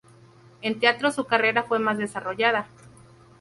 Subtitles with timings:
[0.63, 2.67] En teatro su carrera fue más desarrollada.